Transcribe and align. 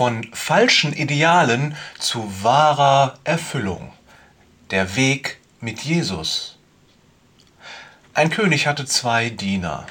Von 0.00 0.30
falschen 0.32 0.94
Idealen 0.94 1.76
zu 1.98 2.42
wahrer 2.42 3.18
Erfüllung. 3.24 3.92
Der 4.70 4.96
Weg 4.96 5.38
mit 5.60 5.80
Jesus. 5.80 6.56
Ein 8.14 8.30
König 8.30 8.66
hatte 8.66 8.86
zwei 8.86 9.28
Diener. 9.28 9.86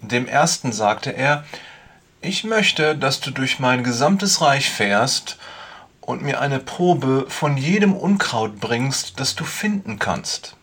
Dem 0.00 0.26
ersten 0.26 0.72
sagte 0.72 1.10
er, 1.10 1.44
ich 2.20 2.42
möchte, 2.42 2.96
dass 2.96 3.20
du 3.20 3.30
durch 3.30 3.60
mein 3.60 3.84
gesamtes 3.84 4.40
Reich 4.40 4.70
fährst 4.70 5.38
und 6.00 6.20
mir 6.20 6.40
eine 6.40 6.58
Probe 6.58 7.26
von 7.28 7.56
jedem 7.56 7.94
Unkraut 7.94 8.58
bringst, 8.58 9.20
das 9.20 9.36
du 9.36 9.44
finden 9.44 10.00
kannst. 10.00 10.56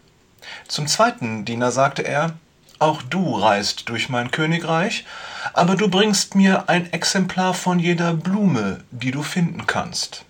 Zum 0.68 0.86
zweiten 0.88 1.46
Diener 1.46 1.72
sagte 1.72 2.02
er, 2.02 2.34
auch 2.80 3.02
du 3.02 3.38
reist 3.38 3.90
durch 3.90 4.10
mein 4.10 4.32
Königreich, 4.32 5.06
aber 5.54 5.76
du 5.76 5.88
bringst 5.88 6.36
mir 6.36 6.70
ein 6.70 6.92
Exemplar 6.92 7.54
von 7.54 7.80
jeder 7.80 8.14
Blume, 8.14 8.84
die 8.92 9.12
du 9.12 9.24
finden 9.24 9.66
kannst. 9.68 10.26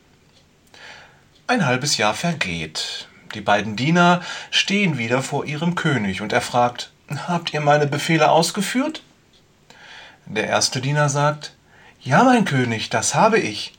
Ein 1.47 1.65
halbes 1.65 1.97
Jahr 1.97 2.13
vergeht. 2.13 3.07
Die 3.33 3.41
beiden 3.41 3.75
Diener 3.75 4.21
stehen 4.51 4.97
wieder 4.97 5.21
vor 5.21 5.45
ihrem 5.45 5.75
König 5.75 6.21
und 6.21 6.33
er 6.33 6.41
fragt, 6.41 6.91
Habt 7.27 7.53
ihr 7.53 7.61
meine 7.61 7.85
Befehle 7.85 8.31
ausgeführt? 8.31 9.03
Der 10.25 10.47
erste 10.47 10.81
Diener 10.81 11.09
sagt, 11.09 11.53
Ja, 12.01 12.23
mein 12.23 12.45
König, 12.45 12.89
das 12.89 13.13
habe 13.13 13.39
ich. 13.39 13.73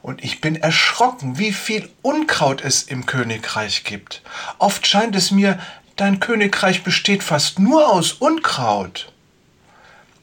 Und 0.00 0.22
ich 0.22 0.40
bin 0.40 0.56
erschrocken, 0.56 1.36
wie 1.36 1.52
viel 1.52 1.90
Unkraut 2.00 2.62
es 2.62 2.84
im 2.84 3.06
Königreich 3.06 3.84
gibt. 3.84 4.22
Oft 4.58 4.86
scheint 4.86 5.16
es 5.16 5.32
mir, 5.32 5.58
dein 5.96 6.20
Königreich 6.20 6.84
besteht 6.84 7.22
fast 7.22 7.58
nur 7.58 7.92
aus 7.92 8.12
Unkraut. 8.12 9.12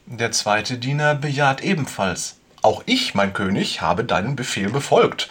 Der 0.05 0.31
zweite 0.31 0.77
Diener 0.77 1.15
bejaht 1.15 1.61
ebenfalls. 1.61 2.37
Auch 2.61 2.83
ich, 2.85 3.13
mein 3.13 3.33
König, 3.33 3.81
habe 3.81 4.03
deinen 4.03 4.35
Befehl 4.35 4.69
befolgt. 4.69 5.29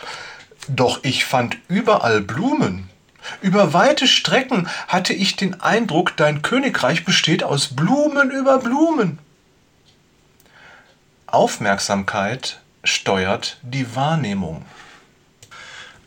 Doch 0.68 1.00
ich 1.02 1.24
fand 1.24 1.56
überall 1.68 2.20
Blumen. 2.20 2.90
Über 3.40 3.72
weite 3.72 4.06
Strecken 4.06 4.68
hatte 4.88 5.14
ich 5.14 5.36
den 5.36 5.60
Eindruck, 5.60 6.16
dein 6.16 6.42
Königreich 6.42 7.04
besteht 7.04 7.44
aus 7.44 7.68
Blumen 7.68 8.30
über 8.30 8.58
Blumen. 8.58 9.18
Aufmerksamkeit 11.26 12.60
steuert 12.84 13.58
die 13.62 13.94
Wahrnehmung. 13.94 14.64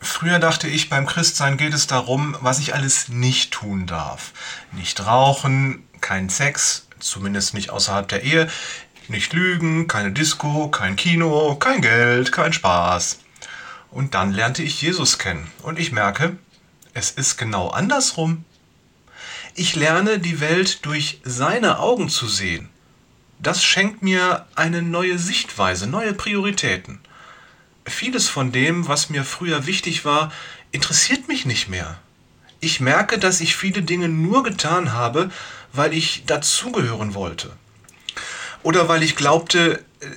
Früher 0.06 0.38
dachte 0.38 0.68
ich, 0.68 0.90
beim 0.90 1.08
Christsein 1.08 1.58
geht 1.58 1.74
es 1.74 1.88
darum, 1.88 2.38
was 2.40 2.60
ich 2.60 2.76
alles 2.76 3.10
nicht 3.10 3.52
tun 3.52 3.88
darf. 3.88 4.34
Nicht 4.72 5.06
rauchen, 5.06 5.84
kein 6.00 6.30
Sex, 6.30 6.88
zumindest 7.00 7.56
nicht 7.56 7.72
außerhalb 7.72 8.08
der 8.08 8.22
Ehe, 8.24 8.48
nicht 9.08 9.34
lügen, 9.34 9.88
keine 9.88 10.12
Disco, 10.12 10.70
kein 10.70 10.96
Kino, 10.96 11.56
kein 11.56 11.82
Geld, 11.82 12.32
kein 12.32 12.54
Spaß. 12.54 13.20
Und 13.90 14.14
dann 14.14 14.32
lernte 14.32 14.62
ich 14.62 14.80
Jesus 14.82 15.18
kennen 15.18 15.52
und 15.64 15.80
ich 15.80 15.92
merke, 15.92 16.38
es 16.94 17.10
ist 17.10 17.38
genau 17.38 17.70
andersrum. 17.70 18.46
Ich 19.56 19.76
lerne 19.76 20.20
die 20.20 20.40
Welt 20.40 20.86
durch 20.86 21.20
seine 21.24 21.80
Augen 21.80 22.10
zu 22.10 22.28
sehen. 22.28 22.70
Das 23.40 23.64
schenkt 23.64 24.04
mir 24.04 24.46
eine 24.56 24.84
neue 24.84 25.18
Sichtweise, 25.18 25.88
neue 25.88 26.14
Prioritäten 26.14 27.00
vieles 27.86 28.28
von 28.28 28.52
dem, 28.52 28.88
was 28.88 29.10
mir 29.10 29.24
früher 29.24 29.66
wichtig 29.66 30.06
war, 30.06 30.32
interessiert 30.72 31.28
mich 31.28 31.46
nicht 31.46 31.70
mehr. 31.70 32.00
Ich 32.60 32.80
merke, 32.80 33.20
dass 33.20 33.42
ich 33.42 33.56
viele 33.56 33.84
Dinge 33.84 34.10
nur 34.10 34.44
getan 34.44 34.94
habe, 34.94 35.30
weil 35.74 35.94
ich 35.94 36.24
dazugehören 36.26 37.14
wollte. 37.14 37.52
Oder 38.64 38.88
weil 38.88 39.04
ich 39.04 39.16
glaubte, 39.16 39.84
äh, 40.00 40.08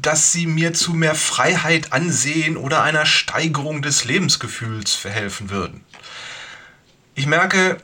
dass 0.00 0.32
sie 0.32 0.46
mir 0.46 0.74
zu 0.74 0.92
mehr 0.92 1.14
Freiheit 1.14 1.92
ansehen 1.92 2.56
oder 2.56 2.82
einer 2.82 3.06
Steigerung 3.06 3.82
des 3.82 4.04
Lebensgefühls 4.04 4.94
verhelfen 4.94 5.50
würden. 5.50 5.84
Ich 7.14 7.26
merke, 7.26 7.78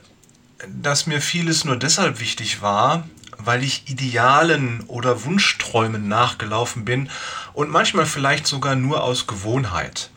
dass 0.67 1.07
mir 1.07 1.21
vieles 1.21 1.65
nur 1.65 1.77
deshalb 1.77 2.19
wichtig 2.19 2.61
war, 2.61 3.07
weil 3.45 3.63
ich 3.63 3.89
Idealen 3.89 4.81
oder 4.87 5.23
Wunschträumen 5.25 6.07
nachgelaufen 6.07 6.85
bin 6.85 7.09
und 7.53 7.69
manchmal 7.69 8.05
vielleicht 8.05 8.47
sogar 8.47 8.75
nur 8.75 9.03
aus 9.03 9.27
Gewohnheit. 9.27 10.09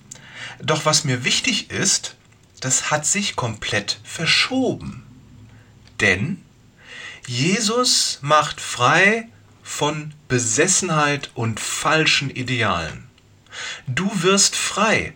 Doch 0.63 0.85
was 0.85 1.05
mir 1.05 1.25
wichtig 1.25 1.71
ist, 1.71 2.17
das 2.61 2.91
hat 2.91 3.07
sich 3.07 3.37
komplett 3.37 4.01
verschoben. 4.05 5.05
Denn 6.01 6.43
Jesus 7.27 8.19
macht 8.23 8.61
frei 8.61 9.29
von 9.63 10.13
Besessenheit 10.29 11.31
und 11.35 11.61
falschen 11.61 12.31
Idealen. 12.31 13.09
Du 13.87 14.11
wirst 14.23 14.57
frei, 14.57 15.15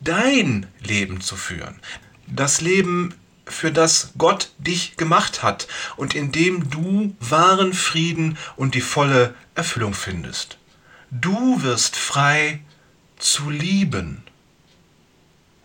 dein 0.00 0.66
Leben 0.80 1.20
zu 1.20 1.36
führen. 1.36 1.80
Das 2.26 2.60
Leben 2.60 3.14
für 3.46 3.72
das 3.72 4.12
Gott 4.18 4.50
dich 4.58 4.96
gemacht 4.96 5.42
hat 5.42 5.66
und 5.96 6.14
in 6.14 6.32
dem 6.32 6.70
du 6.70 7.14
wahren 7.20 7.72
Frieden 7.72 8.38
und 8.56 8.74
die 8.74 8.80
volle 8.80 9.34
Erfüllung 9.54 9.94
findest. 9.94 10.58
Du 11.10 11.62
wirst 11.62 11.96
frei 11.96 12.60
zu 13.18 13.50
lieben. 13.50 14.22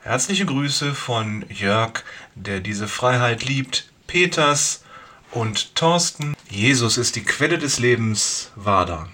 Herzliche 0.01 0.45
Grüße 0.45 0.93
von 0.93 1.45
Jörg, 1.49 2.03
der 2.35 2.59
diese 2.59 2.87
Freiheit 2.87 3.43
liebt, 3.43 3.89
Peters 4.07 4.83
und 5.31 5.75
Thorsten. 5.75 6.35
Jesus 6.49 6.97
ist 6.97 7.15
die 7.15 7.23
Quelle 7.23 7.57
des 7.57 7.79
Lebens, 7.79 8.51
Wader. 8.55 9.09